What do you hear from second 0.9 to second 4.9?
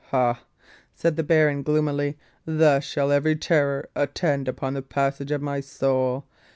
said the baron, gloomily, "thus shall every terror attend upon the